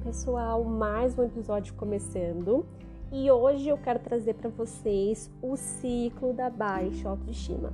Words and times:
pessoal, 0.00 0.64
mais 0.64 1.18
um 1.18 1.24
episódio 1.24 1.74
começando 1.74 2.64
e 3.12 3.30
hoje 3.30 3.68
eu 3.68 3.76
quero 3.76 3.98
trazer 3.98 4.32
para 4.34 4.48
vocês 4.48 5.30
o 5.42 5.56
ciclo 5.56 6.32
da 6.32 6.48
baixa 6.48 7.08
autoestima. 7.08 7.70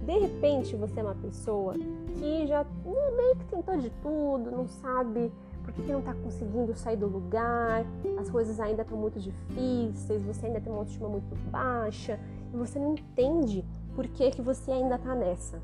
De 0.00 0.18
repente 0.18 0.74
você 0.74 0.98
é 0.98 1.02
uma 1.04 1.14
pessoa 1.14 1.74
que 2.18 2.46
já 2.48 2.66
meio 2.84 3.36
que 3.36 3.44
tentou 3.44 3.76
de 3.78 3.90
tudo, 4.02 4.50
não 4.50 4.66
sabe 4.66 5.32
por 5.62 5.72
que, 5.72 5.92
não 5.92 6.00
está 6.00 6.14
conseguindo 6.14 6.74
sair 6.74 6.96
do 6.96 7.06
lugar, 7.06 7.86
as 8.18 8.28
coisas 8.28 8.58
ainda 8.58 8.82
estão 8.82 8.98
muito 8.98 9.20
difíceis, 9.20 10.20
você 10.24 10.46
ainda 10.46 10.60
tem 10.60 10.72
uma 10.72 10.80
autoestima 10.80 11.08
muito 11.08 11.32
baixa 11.48 12.18
e 12.52 12.56
você 12.56 12.76
não 12.80 12.94
entende 12.94 13.64
por 13.94 14.08
que, 14.08 14.32
que 14.32 14.42
você 14.42 14.72
ainda 14.72 14.96
está 14.96 15.14
nessa. 15.14 15.60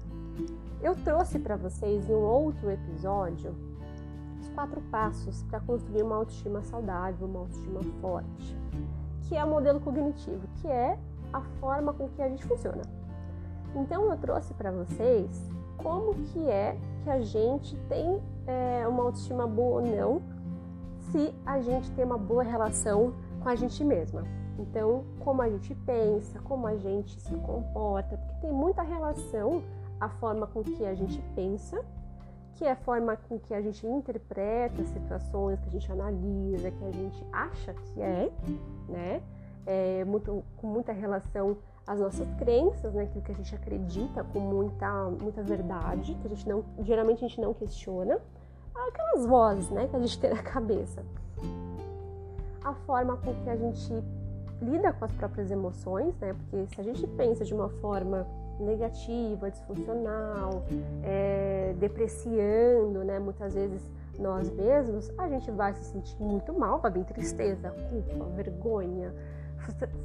Eu 0.81 0.95
trouxe 0.95 1.41
para 1.41 1.57
vocês 1.57 2.09
em 2.09 2.15
um 2.15 2.23
outro 2.23 2.71
episódio 2.71 3.53
quatro 4.59 4.81
passos 4.91 5.45
para 5.45 5.61
construir 5.61 6.03
uma 6.03 6.17
autoestima 6.17 6.61
saudável, 6.65 7.29
uma 7.29 7.39
autoestima 7.39 7.81
forte, 8.01 8.57
que 9.23 9.37
é 9.37 9.45
o 9.45 9.49
modelo 9.49 9.79
cognitivo, 9.79 10.49
que 10.61 10.67
é 10.67 10.99
a 11.33 11.41
forma 11.61 11.93
com 11.93 12.09
que 12.09 12.21
a 12.21 12.29
gente 12.29 12.45
funciona. 12.45 12.83
Então 13.77 14.11
eu 14.11 14.19
trouxe 14.19 14.53
para 14.55 14.73
vocês 14.73 15.49
como 15.77 16.13
que 16.13 16.51
é 16.51 16.77
que 17.05 17.09
a 17.09 17.21
gente 17.21 17.77
tem 17.89 18.21
é, 18.49 18.85
uma 18.89 19.05
autoestima 19.05 19.47
boa 19.47 19.81
ou 19.81 19.87
não, 19.87 20.23
se 21.13 21.33
a 21.47 21.61
gente 21.61 21.89
tem 21.93 22.05
uma 22.05 22.19
boa 22.19 22.43
relação 22.43 23.15
com 23.41 23.49
a 23.49 23.55
gente 23.55 23.85
mesma. 23.85 24.25
Então, 24.59 25.05
como 25.21 25.41
a 25.41 25.49
gente 25.49 25.73
pensa, 25.87 26.41
como 26.41 26.67
a 26.67 26.75
gente 26.75 27.21
se 27.21 27.35
comporta, 27.37 28.17
porque 28.17 28.41
tem 28.41 28.53
muita 28.53 28.83
relação 28.83 29.63
a 30.01 30.09
forma 30.09 30.49
com 30.49 30.65
que 30.65 30.85
a 30.85 30.97
gente 30.97 31.23
pensa, 31.37 31.81
que 32.59 32.65
é 32.65 32.73
a 32.73 32.77
forma 32.77 33.17
com 33.29 33.39
que 33.39 33.55
a 33.55 33.63
gente 33.63 33.87
interpreta 33.87 34.85
situações, 34.85 35.61
que 35.61 35.69
a 35.69 35.71
gente 35.71 35.93
analisa, 35.93 36.71
que 36.73 36.85
a 36.85 36.91
gente 36.91 37.25
acha 37.33 37.73
que 37.73 38.03
é, 38.03 38.33
né? 38.89 39.23
É 39.65 40.05
muito, 40.05 40.43
com 40.57 40.67
muita 40.67 40.93
relação 40.93 41.57
às 41.87 42.01
nossas 42.01 42.27
crenças, 42.35 42.93
né? 42.95 43.05
Aquilo 43.05 43.23
que 43.23 43.31
a 43.31 43.35
gente 43.35 43.55
acredita 43.55 44.25
com 44.25 44.41
muita, 44.41 45.05
muita 45.05 45.41
verdade, 45.41 46.17
que 46.17 46.27
a 46.27 46.31
gente 46.31 46.49
não, 46.49 46.65
geralmente 46.81 47.25
a 47.25 47.29
gente 47.29 47.41
não 47.41 47.55
questiona. 47.55 48.19
Aquelas 48.75 49.25
vozes, 49.25 49.71
né? 49.71 49.87
Que 49.87 49.95
a 49.95 50.01
gente 50.01 50.19
tem 50.19 50.35
na 50.35 50.43
cabeça. 50.43 51.05
A 52.65 52.75
forma 52.75 53.17
com 53.19 53.35
que 53.35 53.51
a 53.51 53.57
gente 53.57 53.93
lida 54.61 54.93
com 54.93 55.05
as 55.05 55.13
próprias 55.13 55.49
emoções, 55.53 56.13
né? 56.19 56.35
Porque 56.35 56.75
se 56.75 56.81
a 56.81 56.85
gente 56.85 57.07
pensa 57.07 57.45
de 57.45 57.55
uma 57.55 57.69
forma 57.69 58.27
negativa, 58.59 59.51
disfuncional, 59.51 60.65
é, 61.03 61.75
depreciando, 61.79 63.05
né? 63.05 63.19
Muitas 63.19 63.55
vezes 63.55 63.83
nós 64.19 64.51
mesmos, 64.51 65.13
a 65.17 65.29
gente 65.29 65.51
vai 65.51 65.73
se 65.75 65.93
sentir 65.93 66.21
muito 66.21 66.53
mal, 66.53 66.81
vai 66.81 66.91
vir 66.91 67.05
tristeza, 67.05 67.71
culpa, 67.71 68.25
vergonha, 68.35 69.15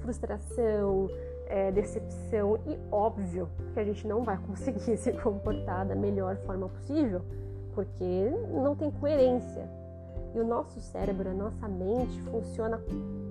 frustração, 0.02 1.10
é, 1.48 1.72
decepção 1.72 2.58
e 2.68 2.78
óbvio 2.92 3.50
que 3.74 3.80
a 3.80 3.84
gente 3.84 4.08
não 4.08 4.24
vai 4.24 4.38
conseguir 4.38 4.98
se 4.98 5.12
comportar 5.14 5.86
da 5.86 5.96
melhor 5.96 6.38
forma 6.38 6.70
possível, 6.70 7.22
porque 7.74 8.30
não 8.52 8.76
tem 8.76 8.92
coerência. 8.92 9.68
E 10.36 10.40
o 10.40 10.46
nosso 10.46 10.80
cérebro, 10.80 11.30
a 11.30 11.34
nossa 11.34 11.68
mente 11.68 12.20
funciona 12.24 12.82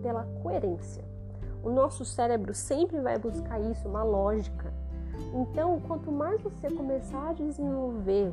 pela 0.02 0.24
coerência. 0.42 1.04
O 1.62 1.70
nosso 1.70 2.04
cérebro 2.04 2.54
sempre 2.54 3.00
vai 3.00 3.18
buscar 3.18 3.60
isso, 3.60 3.88
uma 3.88 4.02
lógica. 4.02 4.72
Então, 5.34 5.80
quanto 5.80 6.10
mais 6.10 6.40
você 6.42 6.70
começar 6.70 7.30
a 7.30 7.32
desenvolver 7.32 8.32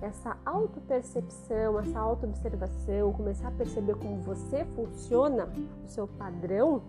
essa 0.00 0.36
autopercepção, 0.46 1.78
essa 1.80 1.98
autoobservação, 1.98 3.12
começar 3.12 3.48
a 3.48 3.52
perceber 3.52 3.96
como 3.96 4.16
você 4.18 4.64
funciona, 4.76 5.48
o 5.84 5.88
seu 5.88 6.06
padrão, 6.06 6.82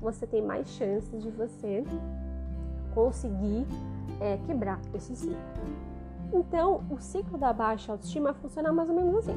você 0.00 0.26
tem 0.26 0.42
mais 0.42 0.68
chances 0.68 1.22
de 1.22 1.30
você 1.30 1.84
conseguir 2.94 3.66
é, 4.20 4.38
quebrar 4.46 4.80
esse 4.94 5.14
ciclo. 5.14 5.36
Então, 6.32 6.82
o 6.90 6.98
ciclo 6.98 7.38
da 7.38 7.52
baixa 7.52 7.92
autoestima 7.92 8.32
funciona 8.34 8.72
mais 8.72 8.88
ou 8.88 8.96
menos 8.96 9.16
assim. 9.16 9.36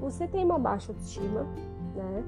Você 0.00 0.26
tem 0.26 0.44
uma 0.44 0.58
baixa 0.58 0.92
autoestima, 0.92 1.42
né? 1.94 2.24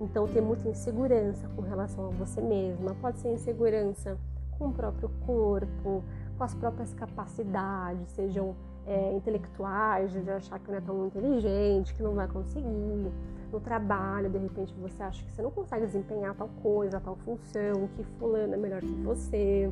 Então, 0.00 0.26
tem 0.26 0.42
muita 0.42 0.68
insegurança 0.68 1.48
com 1.54 1.62
relação 1.62 2.06
a 2.06 2.10
você 2.10 2.40
mesma. 2.40 2.96
Pode 3.00 3.20
ser 3.20 3.32
insegurança 3.32 4.18
com 4.62 4.68
o 4.68 4.72
próprio 4.72 5.10
corpo, 5.26 6.04
com 6.38 6.44
as 6.44 6.54
próprias 6.54 6.94
capacidades, 6.94 8.08
sejam 8.12 8.54
é, 8.86 9.12
intelectuais, 9.12 10.12
de 10.12 10.30
achar 10.30 10.58
que 10.60 10.70
não 10.70 10.78
é 10.78 10.80
tão 10.80 11.06
inteligente, 11.06 11.92
que 11.92 12.02
não 12.02 12.14
vai 12.14 12.28
conseguir. 12.28 13.12
No 13.52 13.60
trabalho, 13.60 14.30
de 14.30 14.38
repente, 14.38 14.72
você 14.80 15.02
acha 15.02 15.22
que 15.24 15.32
você 15.32 15.42
não 15.42 15.50
consegue 15.50 15.84
desempenhar 15.84 16.34
tal 16.34 16.48
coisa, 16.62 17.00
tal 17.00 17.16
função, 17.16 17.88
que 17.96 18.04
fulano 18.18 18.54
é 18.54 18.56
melhor 18.56 18.80
que 18.80 18.94
você. 19.02 19.70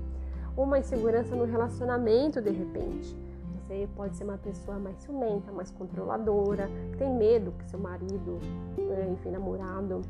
Uma 0.57 0.79
insegurança 0.79 1.35
no 1.35 1.45
relacionamento, 1.45 2.43
de 2.43 2.51
repente. 2.51 3.17
Você 3.55 3.89
pode 3.97 4.17
ser 4.17 4.25
uma 4.25 4.37
pessoa 4.37 4.79
mais 4.79 4.97
ciumenta, 4.99 5.53
mais 5.53 5.71
controladora, 5.71 6.69
tem 6.99 7.09
medo 7.15 7.53
que 7.53 7.71
seu 7.71 7.79
marido, 7.79 8.39
né, 8.77 9.09
enfim, 9.13 9.31
namorado, 9.31 10.03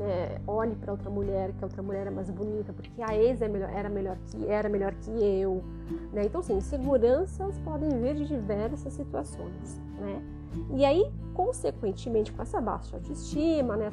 é, 0.00 0.40
olhe 0.46 0.74
para 0.74 0.92
outra 0.92 1.10
mulher, 1.10 1.52
que 1.52 1.62
a 1.62 1.66
outra 1.66 1.82
mulher 1.82 2.06
é 2.06 2.10
mais 2.10 2.30
bonita, 2.30 2.72
porque 2.72 3.02
a 3.02 3.16
ex 3.16 3.40
é 3.40 3.48
melhor, 3.48 3.70
era, 3.70 3.88
melhor 3.88 4.16
que, 4.26 4.46
era 4.48 4.68
melhor 4.68 4.94
que 4.94 5.10
eu. 5.10 5.62
Né? 6.12 6.24
Então, 6.24 6.42
sim, 6.42 6.56
inseguranças 6.56 7.58
podem 7.60 7.90
vir 8.00 8.14
de 8.14 8.26
diversas 8.26 8.92
situações. 8.92 9.80
Né? 9.98 10.22
E 10.74 10.84
aí, 10.84 11.10
consequentemente, 11.32 12.32
com 12.32 12.42
essa 12.42 12.60
baixa 12.60 12.96
autoestima, 12.96 13.76
né, 13.76 13.90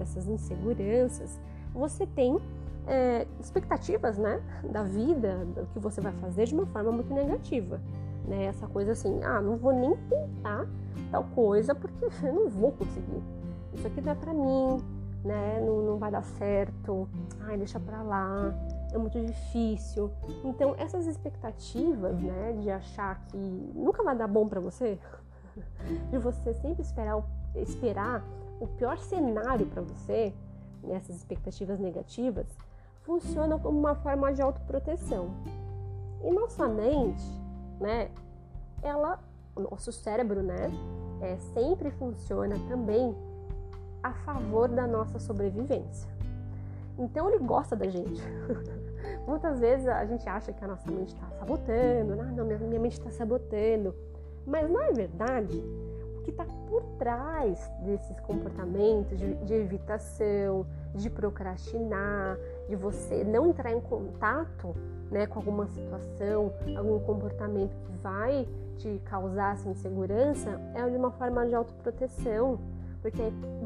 essas 0.00 0.28
inseguranças, 0.28 1.40
você 1.72 2.06
tem 2.06 2.38
é, 2.86 3.26
expectativas 3.40 4.18
né, 4.18 4.40
da 4.70 4.82
vida, 4.82 5.44
do 5.54 5.66
que 5.72 5.78
você 5.78 6.00
vai 6.00 6.12
fazer 6.14 6.46
de 6.46 6.54
uma 6.54 6.66
forma 6.66 6.92
muito 6.92 7.12
negativa. 7.12 7.80
Né? 8.26 8.44
Essa 8.44 8.66
coisa 8.66 8.92
assim, 8.92 9.22
ah, 9.22 9.40
não 9.40 9.56
vou 9.56 9.72
nem 9.72 9.96
tentar 10.08 10.66
tal 11.10 11.24
coisa 11.34 11.74
porque 11.74 12.04
eu 12.22 12.32
não 12.32 12.48
vou 12.48 12.72
conseguir. 12.72 13.22
Isso 13.72 13.86
aqui 13.86 14.00
não 14.00 14.12
é 14.12 14.14
para 14.14 14.32
mim, 14.32 14.78
né? 15.24 15.60
Não, 15.60 15.82
não 15.82 15.98
vai 15.98 16.10
dar 16.10 16.22
certo, 16.22 17.08
ai, 17.40 17.56
deixa 17.56 17.80
pra 17.80 18.02
lá, 18.02 18.54
é 18.92 18.98
muito 18.98 19.18
difícil. 19.24 20.10
Então, 20.44 20.74
essas 20.78 21.06
expectativas, 21.06 22.20
né, 22.20 22.52
de 22.60 22.70
achar 22.70 23.24
que 23.26 23.36
nunca 23.74 24.02
vai 24.02 24.16
dar 24.16 24.28
bom 24.28 24.46
para 24.46 24.60
você, 24.60 24.98
de 26.10 26.18
você 26.18 26.52
sempre 26.54 26.82
esperar, 26.82 27.24
esperar 27.56 28.22
o 28.60 28.66
pior 28.66 28.98
cenário 28.98 29.66
para 29.66 29.82
você, 29.82 30.32
nessas 30.82 31.16
expectativas 31.16 31.80
negativas, 31.80 32.46
funcionam 33.02 33.58
como 33.58 33.78
uma 33.78 33.94
forma 33.94 34.32
de 34.32 34.42
autoproteção. 34.42 35.30
E 36.22 36.30
nossa 36.30 36.68
mente, 36.68 37.24
né, 37.80 38.10
ela, 38.82 39.18
o 39.56 39.60
nosso 39.60 39.90
cérebro, 39.90 40.42
né, 40.42 40.70
é, 41.20 41.36
sempre 41.54 41.90
funciona 41.90 42.56
também 42.68 43.14
a 44.04 44.12
favor 44.12 44.68
da 44.68 44.86
nossa 44.86 45.18
sobrevivência. 45.18 46.06
Então 46.98 47.30
ele 47.30 47.42
gosta 47.42 47.74
da 47.74 47.88
gente. 47.88 48.22
Muitas 49.26 49.58
vezes 49.58 49.88
a 49.88 50.04
gente 50.04 50.28
acha 50.28 50.52
que 50.52 50.62
a 50.62 50.68
nossa 50.68 50.90
mente 50.90 51.14
está 51.14 51.26
sabotando, 51.38 52.20
ah, 52.20 52.24
não, 52.24 52.44
minha 52.44 52.78
mente 52.78 52.98
está 52.98 53.10
sabotando. 53.10 53.94
Mas 54.46 54.70
não 54.70 54.82
é 54.82 54.92
verdade. 54.92 55.58
O 56.18 56.22
que 56.22 56.30
está 56.30 56.44
por 56.68 56.82
trás 56.98 57.70
desses 57.80 58.20
comportamentos 58.20 59.18
de, 59.18 59.34
de 59.36 59.54
evitação, 59.54 60.66
de 60.94 61.08
procrastinar, 61.08 62.38
de 62.68 62.76
você 62.76 63.24
não 63.24 63.48
entrar 63.48 63.72
em 63.72 63.80
contato 63.80 64.76
né, 65.10 65.26
com 65.26 65.38
alguma 65.38 65.66
situação, 65.68 66.52
algum 66.76 67.00
comportamento 67.00 67.74
que 67.86 67.92
vai 68.02 68.46
te 68.76 69.00
causar 69.06 69.54
essa 69.54 69.68
insegurança, 69.68 70.60
é 70.74 70.88
de 70.88 70.96
uma 70.96 71.10
forma 71.10 71.46
de 71.46 71.54
autoproteção 71.54 72.58
porque 73.04 73.22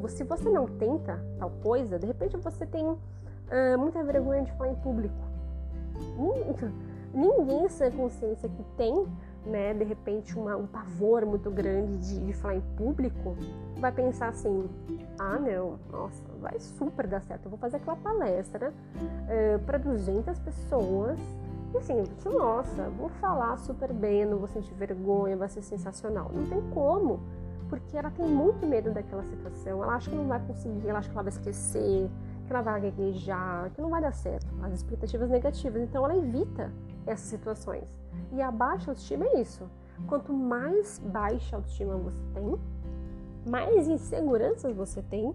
se 0.08 0.24
você 0.24 0.48
não 0.48 0.66
tenta 0.66 1.24
tal 1.38 1.48
coisa, 1.62 1.96
de 1.96 2.08
repente 2.08 2.36
você 2.36 2.66
tem 2.66 2.84
uh, 2.84 2.98
muita 3.78 4.02
vergonha 4.02 4.42
de 4.42 4.50
falar 4.54 4.72
em 4.72 4.74
público. 4.74 5.14
Ninguém 7.14 7.68
sem 7.68 7.88
consciência 7.92 8.48
que 8.48 8.64
tem, 8.76 9.06
né, 9.46 9.74
de 9.74 9.84
repente 9.84 10.36
uma, 10.36 10.56
um 10.56 10.66
pavor 10.66 11.24
muito 11.24 11.52
grande 11.52 11.98
de, 11.98 12.18
de 12.18 12.32
falar 12.32 12.56
em 12.56 12.60
público, 12.76 13.36
vai 13.76 13.92
pensar 13.92 14.30
assim: 14.30 14.68
ah, 15.20 15.38
não, 15.38 15.78
nossa, 15.88 16.20
vai 16.40 16.58
super 16.58 17.06
dar 17.06 17.22
certo. 17.22 17.46
Eu 17.46 17.50
vou 17.50 17.60
fazer 17.60 17.76
aquela 17.76 17.96
palestra 17.96 18.72
uh, 18.72 19.58
para 19.64 19.78
200 19.78 20.36
pessoas. 20.40 21.20
E 21.72 21.76
assim, 21.76 22.02
nossa, 22.24 22.88
vou 22.98 23.08
falar 23.20 23.56
super 23.58 23.92
bem, 23.92 24.24
não 24.24 24.38
vou 24.38 24.48
sentir 24.48 24.74
vergonha, 24.74 25.36
vai 25.36 25.48
ser 25.48 25.62
sensacional. 25.62 26.28
Não 26.34 26.44
tem 26.46 26.60
como 26.70 27.20
porque 27.68 27.96
ela 27.96 28.10
tem 28.10 28.26
muito 28.26 28.66
medo 28.66 28.90
daquela 28.92 29.22
situação. 29.24 29.82
Ela 29.82 29.94
acha 29.94 30.10
que 30.10 30.16
não 30.16 30.26
vai 30.26 30.40
conseguir, 30.40 30.88
ela 30.88 30.98
acha 30.98 31.08
que 31.08 31.14
ela 31.14 31.22
vai 31.22 31.32
esquecer, 31.32 32.10
que 32.46 32.52
ela 32.52 32.62
vai 32.62 32.80
gaguejar, 32.80 33.70
que 33.70 33.80
não 33.80 33.90
vai 33.90 34.00
dar 34.00 34.12
certo. 34.12 34.46
As 34.62 34.72
expectativas 34.72 35.30
negativas. 35.30 35.82
Então 35.82 36.04
ela 36.04 36.16
evita 36.16 36.72
essas 37.06 37.28
situações. 37.28 37.84
E 38.32 38.40
a 38.40 38.50
baixa 38.50 38.90
autoestima 38.90 39.24
é 39.26 39.40
isso. 39.40 39.68
Quanto 40.06 40.32
mais 40.32 40.98
baixa 40.98 41.56
autoestima 41.56 41.96
você 41.96 42.22
tem, 42.34 42.58
mais 43.48 43.88
inseguranças 43.88 44.74
você 44.74 45.02
tem, 45.02 45.34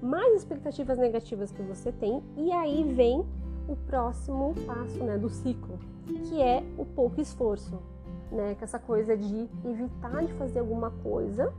mais 0.00 0.34
expectativas 0.34 0.98
negativas 0.98 1.50
que 1.50 1.62
você 1.62 1.90
tem, 1.90 2.22
e 2.36 2.52
aí 2.52 2.84
vem 2.84 3.24
o 3.68 3.74
próximo 3.74 4.54
passo 4.66 5.02
né, 5.02 5.18
do 5.18 5.28
ciclo, 5.28 5.78
que 6.06 6.40
é 6.40 6.62
o 6.78 6.84
pouco 6.84 7.20
esforço, 7.20 7.82
né? 8.30 8.54
Que 8.54 8.62
é 8.62 8.64
essa 8.64 8.78
coisa 8.78 9.16
de 9.16 9.48
evitar 9.64 10.24
de 10.24 10.32
fazer 10.34 10.60
alguma 10.60 10.90
coisa 11.02 11.52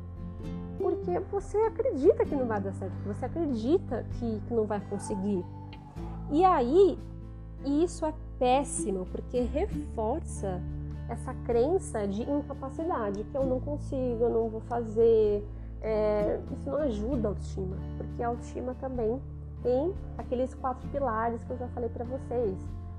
porque 0.77 1.19
você 1.31 1.57
acredita 1.57 2.25
que 2.25 2.35
não 2.35 2.45
vai 2.45 2.61
dar 2.61 2.73
certo, 2.73 2.93
você 3.05 3.25
acredita 3.25 4.05
que, 4.13 4.41
que 4.47 4.53
não 4.53 4.65
vai 4.65 4.79
conseguir. 4.81 5.43
E 6.31 6.43
aí, 6.43 6.97
isso 7.65 8.05
é 8.05 8.13
péssimo, 8.37 9.05
porque 9.07 9.41
reforça 9.41 10.61
essa 11.09 11.33
crença 11.45 12.07
de 12.07 12.23
incapacidade, 12.23 13.23
que 13.23 13.37
eu 13.37 13.45
não 13.45 13.59
consigo, 13.59 14.23
eu 14.23 14.29
não 14.29 14.49
vou 14.49 14.61
fazer. 14.61 15.47
É, 15.81 16.39
isso 16.51 16.69
não 16.69 16.77
ajuda 16.77 17.27
a 17.27 17.31
autoestima, 17.31 17.77
porque 17.97 18.23
a 18.23 18.27
autoestima 18.27 18.75
também 18.75 19.21
tem 19.61 19.93
aqueles 20.17 20.53
quatro 20.55 20.87
pilares 20.89 21.43
que 21.43 21.51
eu 21.51 21.57
já 21.57 21.67
falei 21.69 21.89
para 21.89 22.03
vocês, 22.03 22.57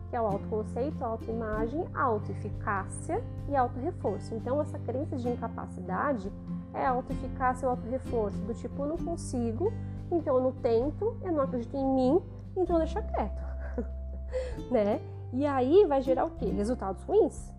que 0.09 0.17
é 0.17 0.21
o 0.21 0.27
autoconceito, 0.27 1.05
a 1.05 1.09
autoimagem, 1.09 1.85
a 1.93 2.03
autoeficácia 2.03 3.23
e 3.49 3.57
autorreforço. 3.57 4.35
Então, 4.35 4.61
essa 4.61 4.79
crença 4.79 5.17
de 5.17 5.29
incapacidade 5.29 6.31
é 6.75 6.87
autoeficácia 6.87 7.67
ou 7.67 7.73
autorreforço, 7.73 8.37
do 8.39 8.55
tipo, 8.55 8.83
eu 8.83 8.89
não 8.89 8.97
consigo, 8.99 9.73
então 10.11 10.37
eu 10.37 10.43
não 10.43 10.53
tento, 10.53 11.17
eu 11.23 11.33
não 11.33 11.43
acredito 11.43 11.77
em 11.77 11.95
mim, 11.95 12.23
então 12.57 12.79
deixa 12.79 13.03
quieto, 13.03 13.43
né? 14.71 15.01
E 15.33 15.45
aí 15.45 15.85
vai 15.87 16.01
gerar 16.01 16.25
o 16.25 16.31
quê? 16.31 16.47
Resultados 16.47 17.03
ruins, 17.03 17.53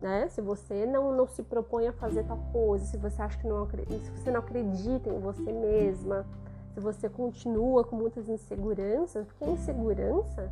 né? 0.00 0.28
Se 0.28 0.40
você 0.40 0.86
não, 0.86 1.14
não 1.14 1.26
se 1.26 1.42
propõe 1.42 1.88
a 1.88 1.92
fazer 1.92 2.24
tal 2.24 2.38
coisa, 2.52 2.84
se 2.84 2.96
você 2.96 3.20
acha 3.20 3.38
que 3.38 3.46
não 3.46 3.66
se 3.66 4.10
você 4.10 4.30
não 4.30 4.40
acredita 4.40 5.10
em 5.10 5.18
você 5.18 5.52
mesma, 5.52 6.24
se 6.72 6.80
você 6.80 7.08
continua 7.08 7.84
com 7.84 7.96
muitas 7.96 8.28
inseguranças, 8.28 9.26
porque 9.26 9.44
insegurança 9.44 10.50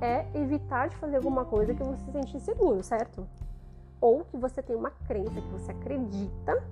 é 0.00 0.26
evitar 0.34 0.88
de 0.88 0.96
fazer 0.96 1.16
alguma 1.16 1.44
coisa 1.44 1.74
que 1.74 1.82
você 1.82 2.04
se 2.04 2.12
sente 2.12 2.36
inseguro, 2.36 2.82
certo? 2.82 3.26
Ou 4.00 4.24
que 4.24 4.36
você 4.36 4.60
tem 4.60 4.74
uma 4.74 4.90
crença 4.90 5.40
que 5.40 5.48
você 5.48 5.70
acredita 5.70 6.62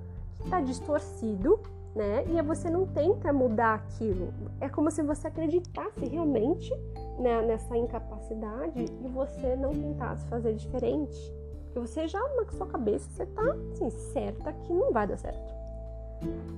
está 0.44 0.60
distorcido, 0.60 1.60
né? 1.94 2.25
E 2.28 2.40
você 2.42 2.70
não 2.70 2.87
tenta 2.87 3.32
mudar 3.32 3.75
aquilo. 3.75 4.32
É 4.60 4.69
como 4.69 4.90
se 4.90 5.02
você 5.02 5.28
acreditasse 5.28 6.06
realmente 6.06 6.72
né, 7.19 7.42
nessa 7.42 7.76
incapacidade 7.76 8.84
e 8.84 9.08
você 9.08 9.56
não 9.56 9.70
tentasse 9.70 10.25
fazer 10.26 10.54
diferente. 10.54 11.19
Porque 11.64 11.81
você 11.81 12.08
já 12.08 12.20
na 12.37 12.50
sua 12.50 12.66
cabeça 12.66 13.08
você 13.10 13.26
tá 13.26 13.42
assim, 13.72 13.90
certa 13.90 14.52
que 14.52 14.72
não 14.72 14.92
vai 14.92 15.06
dar 15.06 15.19
certo. 15.19 15.54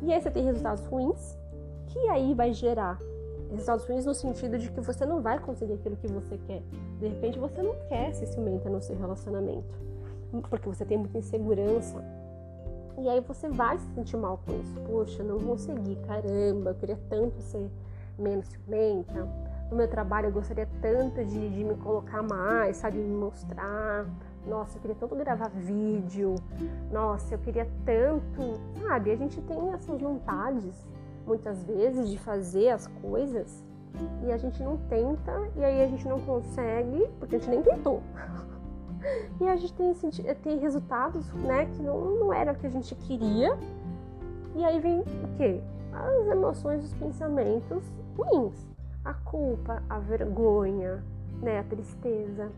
E 0.03 0.13
aí 0.13 0.21
você 0.21 0.31
tem 0.31 0.45
resultados 0.45 0.85
ruins, 0.87 1.39
que 1.87 1.99
aí 2.09 2.35
vai 2.35 2.53
gerar 2.53 2.99
resultados 3.51 3.85
ruins 3.85 4.07
no 4.07 4.15
sentido 4.15 4.59
de 4.59 4.71
que 4.71 4.81
você 4.81 5.05
não 5.05 5.21
vai 5.21 5.39
conseguir 5.39 5.75
aquilo 5.75 5.97
que 5.97 6.09
você 6.09 6.39
quer. 6.47 6.63
De 6.99 7.09
repente 7.09 7.39
você 7.39 7.63
não 7.63 7.75
quer 7.89 8.15
se 8.15 8.27
ciumenta 8.27 8.69
no 8.71 8.81
seu 8.81 8.97
relacionamento, 8.97 9.79
porque 10.49 10.69
você 10.69 10.85
tem 10.85 10.99
muita 10.99 11.19
insegurança. 11.19 12.03
E 12.99 13.09
aí 13.09 13.21
você 13.21 13.49
vai 13.49 13.79
se 13.79 13.87
sentir 13.95 14.17
mal 14.17 14.41
com 14.45 14.61
isso. 14.61 14.75
Poxa, 14.87 15.23
não 15.23 15.39
consegui, 15.39 15.97
caramba, 16.07 16.71
eu 16.71 16.75
queria 16.75 16.99
tanto 17.09 17.41
ser 17.41 17.71
menos 18.19 18.47
ciumenta. 18.47 19.29
No 19.71 19.77
meu 19.77 19.89
trabalho 19.89 20.27
eu 20.27 20.33
gostaria 20.33 20.69
tanto 20.81 21.25
de, 21.25 21.49
de 21.49 21.65
me 21.65 21.75
colocar 21.77 22.23
mais, 22.23 22.77
sabe, 22.77 22.99
me 22.99 23.17
mostrar. 23.17 24.07
Nossa, 24.47 24.77
eu 24.77 24.83
queria 24.83 24.97
tanto 24.97 25.15
gravar 25.17 25.49
vídeo. 25.49 26.35
Nossa, 26.91 27.35
eu 27.35 27.39
queria 27.39 27.67
tanto, 27.85 28.61
sabe? 28.83 29.11
A 29.11 29.17
gente 29.17 29.41
tem 29.41 29.73
essas 29.73 30.01
vontades 30.01 30.87
muitas 31.27 31.63
vezes 31.65 32.11
de 32.11 32.19
fazer 32.19 32.71
as 32.71 32.87
coisas 33.01 33.65
e 34.25 34.33
a 34.33 34.37
gente 34.37 34.63
não 34.63 34.77
tenta 34.89 35.33
e 35.57 35.65
aí 35.65 35.83
a 35.83 35.87
gente 35.87 36.07
não 36.09 36.21
consegue 36.21 37.09
porque 37.19 37.37
a 37.37 37.39
gente 37.39 37.51
nem 37.51 37.63
tentou. 37.63 38.03
e 39.41 39.49
a 39.49 39.57
gente 39.57 39.75
tem, 39.75 39.95
tem 40.43 40.59
resultados 40.59 41.31
né, 41.35 41.67
que 41.67 41.83
não, 41.83 42.19
não 42.19 42.33
era 42.33 42.53
o 42.53 42.55
que 42.57 42.67
a 42.67 42.71
gente 42.71 42.95
queria. 42.95 43.57
E 44.55 44.65
aí 44.65 44.81
vem 44.81 45.01
o 45.01 45.37
quê? 45.37 45.61
As 45.93 46.27
emoções, 46.27 46.85
os 46.85 46.95
pensamentos 46.95 47.85
ruins. 48.17 48.67
A 49.05 49.15
culpa, 49.15 49.83
a 49.89 49.99
vergonha, 49.99 51.03
né, 51.41 51.59
a 51.59 51.65
tristeza. 51.65 52.51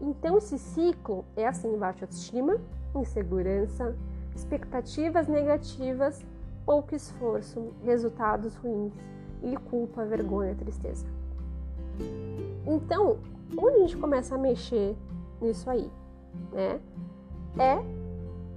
Então 0.00 0.38
esse 0.38 0.58
ciclo 0.58 1.24
é 1.36 1.46
assim, 1.46 1.76
baixa 1.78 2.04
autoestima, 2.04 2.56
insegurança, 2.94 3.94
expectativas 4.34 5.28
negativas 5.28 6.24
pouco 6.64 6.94
esforço, 6.94 7.72
resultados 7.84 8.54
ruins 8.56 8.92
e 9.42 9.56
culpa, 9.56 10.04
vergonha, 10.04 10.54
tristeza. 10.54 11.06
Então, 12.66 13.18
onde 13.56 13.76
a 13.76 13.80
gente 13.80 13.96
começa 13.96 14.34
a 14.34 14.38
mexer 14.38 14.96
nisso 15.40 15.68
aí, 15.70 15.90
né? 16.52 16.80
É 17.58 18.04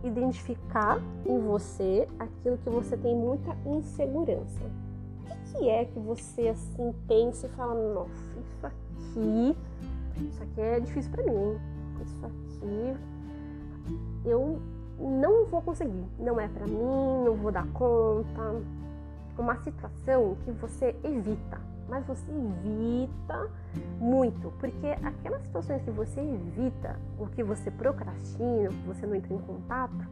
identificar 0.04 1.00
em 1.26 1.40
você 1.40 2.08
aquilo 2.20 2.58
que 2.58 2.70
você 2.70 2.98
tem 2.98 3.16
muita 3.16 3.56
insegurança. 3.66 4.64
O 5.30 5.60
que 5.60 5.70
é 5.70 5.86
que 5.86 6.00
você 6.00 6.50
assim 6.50 6.94
pensa 7.08 7.48
e 7.48 7.50
fala, 7.50 7.74
nossa, 7.94 8.12
isso 8.40 8.66
aqui, 8.66 9.58
isso 10.22 10.44
aqui 10.44 10.62
é 10.62 10.80
difícil 10.80 11.12
para 11.12 11.24
mim, 11.24 11.60
isso 12.04 12.26
aqui 12.26 12.98
eu 14.26 14.60
não 15.00 15.46
vou 15.46 15.62
conseguir, 15.62 16.06
não 16.20 16.40
é 16.40 16.48
para 16.48 16.66
mim, 16.66 17.24
não 17.26 17.36
vou 17.36 17.52
dar 17.52 17.68
conta. 17.68 18.62
Uma 19.38 19.56
situação 19.58 20.36
que 20.44 20.52
você 20.52 20.96
evita, 21.04 21.62
mas 21.88 22.06
você 22.06 22.30
evita 22.32 23.50
muito, 24.00 24.52
porque 24.60 24.88
aquelas 25.04 25.42
situações 25.44 25.82
que 25.84 25.92
você 25.92 26.20
evita, 26.20 27.00
o 27.18 27.28
que 27.28 27.44
você 27.44 27.72
procrastina, 27.72 28.70
o 28.70 28.74
que 28.74 28.88
você 28.88 29.06
não 29.06 29.16
entra 29.16 29.34
em 29.34 29.40
contato, 29.40 30.08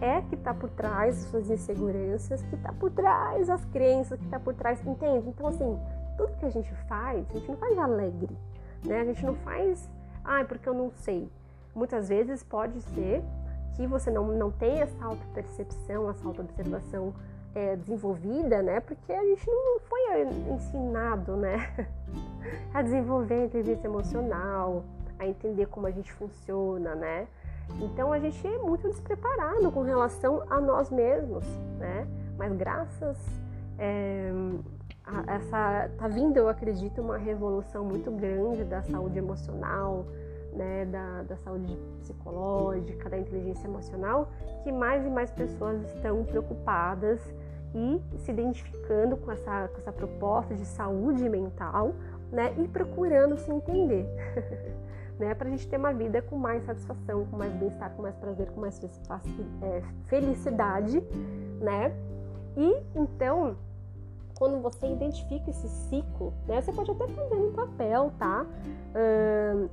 é 0.00 0.22
que 0.22 0.34
está 0.34 0.54
por 0.54 0.70
trás 0.70 1.16
das 1.16 1.24
suas 1.30 1.50
inseguranças, 1.50 2.42
que 2.42 2.54
está 2.54 2.72
por 2.72 2.90
trás 2.90 3.48
das 3.48 3.64
crenças, 3.66 4.18
que 4.18 4.24
está 4.24 4.38
por 4.38 4.54
trás, 4.54 4.84
entende? 4.86 5.28
Então, 5.28 5.46
assim, 5.46 5.78
tudo 6.16 6.36
que 6.38 6.46
a 6.46 6.50
gente 6.50 6.72
faz, 6.88 7.28
a 7.30 7.32
gente 7.34 7.48
não 7.48 7.56
faz 7.56 7.78
alegre, 7.78 8.36
né? 8.84 9.00
A 9.00 9.04
gente 9.04 9.24
não 9.24 9.34
faz, 9.36 9.88
ah, 10.24 10.44
porque 10.44 10.68
eu 10.68 10.74
não 10.74 10.90
sei. 10.96 11.30
Muitas 11.74 12.08
vezes 12.08 12.42
pode 12.42 12.80
ser 12.80 13.22
que 13.74 13.86
você 13.86 14.10
não, 14.10 14.26
não 14.28 14.50
tem 14.50 14.80
essa 14.80 15.04
auto-percepção, 15.04 16.10
essa 16.10 16.26
auto-observação 16.26 17.14
é, 17.54 17.76
desenvolvida, 17.76 18.62
né? 18.62 18.80
Porque 18.80 19.12
a 19.12 19.24
gente 19.24 19.46
não 19.46 19.80
foi 19.80 20.22
ensinado, 20.54 21.36
né? 21.36 21.88
a 22.72 22.82
desenvolver 22.82 23.34
a 23.34 23.44
inteligência 23.44 23.86
emocional, 23.86 24.84
a 25.18 25.26
entender 25.26 25.66
como 25.66 25.86
a 25.86 25.90
gente 25.90 26.12
funciona, 26.12 26.94
né? 26.94 27.26
Então 27.80 28.12
a 28.12 28.18
gente 28.18 28.44
é 28.46 28.58
muito 28.58 28.88
despreparado 28.88 29.70
com 29.70 29.82
relação 29.82 30.42
a 30.50 30.60
nós 30.60 30.90
mesmos, 30.90 31.44
né? 31.78 32.06
Mas 32.36 32.52
graças 32.56 33.18
é, 33.78 34.32
a 35.04 35.34
essa 35.34 35.90
tá 35.98 36.08
vindo, 36.08 36.36
eu 36.36 36.48
acredito, 36.48 37.00
uma 37.00 37.16
revolução 37.16 37.84
muito 37.84 38.10
grande 38.10 38.64
da 38.64 38.82
saúde 38.82 39.18
emocional, 39.18 40.06
né, 40.52 40.84
da, 40.86 41.22
da 41.22 41.36
saúde 41.36 41.78
psicológica, 42.00 43.08
da 43.08 43.18
inteligência 43.18 43.66
emocional, 43.66 44.28
que 44.62 44.72
mais 44.72 45.04
e 45.06 45.08
mais 45.08 45.30
pessoas 45.30 45.82
estão 45.94 46.24
preocupadas 46.24 47.20
e 47.74 48.00
se 48.18 48.30
identificando 48.30 49.16
com 49.16 49.30
essa, 49.30 49.68
com 49.68 49.78
essa 49.78 49.92
proposta 49.92 50.54
de 50.54 50.64
saúde 50.64 51.28
mental 51.28 51.94
né, 52.32 52.54
e 52.58 52.68
procurando 52.68 53.36
se 53.36 53.50
entender. 53.50 54.06
né, 55.18 55.34
para 55.34 55.48
a 55.48 55.50
gente 55.50 55.68
ter 55.68 55.76
uma 55.76 55.92
vida 55.92 56.22
com 56.22 56.36
mais 56.36 56.64
satisfação, 56.64 57.26
com 57.26 57.36
mais 57.36 57.52
bem-estar, 57.52 57.90
com 57.90 58.02
mais 58.02 58.16
prazer, 58.16 58.50
com 58.50 58.60
mais 58.60 58.80
é, 59.62 59.82
felicidade, 60.06 61.00
né? 61.60 61.94
E 62.56 62.82
então 62.94 63.56
quando 64.40 64.58
você 64.62 64.90
identifica 64.90 65.50
esse 65.50 65.68
ciclo, 65.68 66.32
né? 66.48 66.62
Você 66.62 66.72
pode 66.72 66.90
até 66.90 67.06
fazer 67.08 67.34
no 67.34 67.52
papel, 67.52 68.10
tá? 68.18 68.46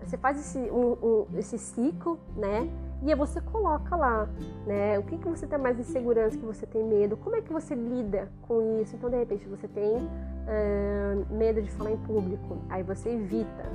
Você 0.03 0.17
faz 0.17 0.37
esse, 0.37 0.59
um, 0.69 0.91
um, 1.01 1.27
esse 1.37 1.57
ciclo, 1.57 2.19
né? 2.35 2.69
E 3.03 3.09
aí 3.09 3.15
você 3.15 3.39
coloca 3.39 3.95
lá, 3.95 4.27
né? 4.65 4.97
O 4.97 5.03
que, 5.03 5.17
que 5.17 5.29
você 5.29 5.45
tem 5.45 5.59
mais 5.59 5.79
insegurança, 5.79 6.37
que 6.37 6.45
você 6.45 6.65
tem 6.65 6.83
medo, 6.83 7.15
como 7.17 7.35
é 7.35 7.41
que 7.41 7.53
você 7.53 7.75
lida 7.75 8.29
com 8.41 8.79
isso? 8.81 8.95
Então, 8.95 9.09
de 9.09 9.17
repente, 9.17 9.47
você 9.47 9.67
tem 9.67 9.97
uh, 9.97 11.33
medo 11.33 11.61
de 11.61 11.69
falar 11.71 11.91
em 11.91 11.97
público, 11.97 12.57
aí 12.69 12.81
você 12.81 13.09
evita, 13.09 13.71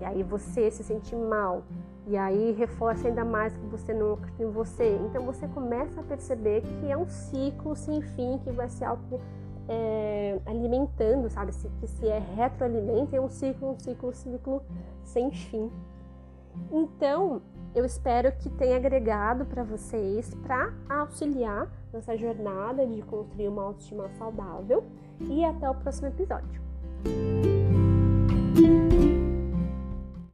e 0.00 0.04
aí 0.04 0.22
você 0.22 0.70
se 0.70 0.84
sente 0.84 1.16
mal, 1.16 1.64
e 2.06 2.16
aí 2.16 2.52
reforça 2.52 3.08
ainda 3.08 3.24
mais 3.24 3.56
que 3.56 3.66
você 3.66 3.92
não 3.92 4.14
acredita 4.14 4.44
em 4.44 4.50
você. 4.50 4.98
Então, 5.04 5.24
você 5.24 5.48
começa 5.48 6.00
a 6.00 6.04
perceber 6.04 6.62
que 6.62 6.90
é 6.90 6.96
um 6.96 7.08
ciclo 7.08 7.74
sem 7.74 8.00
fim, 8.02 8.38
que 8.44 8.52
vai 8.52 8.68
ser 8.68 8.84
algo 8.84 9.20
é, 9.68 10.38
alimentando, 10.46 11.28
sabe? 11.28 11.52
Se, 11.52 11.68
que 11.80 11.88
se 11.88 12.06
é 12.06 12.18
retroalimenta, 12.36 13.16
é 13.16 13.20
um 13.20 13.28
ciclo, 13.28 13.70
um 13.70 13.78
ciclo, 13.78 14.10
um 14.10 14.12
ciclo 14.12 14.62
sem 15.02 15.30
fim. 15.32 15.70
Então, 16.70 17.42
eu 17.74 17.84
espero 17.84 18.30
que 18.32 18.48
tenha 18.50 18.76
agregado 18.76 19.44
para 19.44 19.62
vocês 19.64 20.32
para 20.42 20.72
auxiliar 20.88 21.68
nessa 21.92 22.16
jornada 22.16 22.86
de 22.86 23.02
construir 23.02 23.48
uma 23.48 23.62
autoestima 23.64 24.08
saudável 24.18 24.84
e 25.20 25.44
até 25.44 25.68
o 25.68 25.74
próximo 25.74 26.08
episódio. 26.08 26.62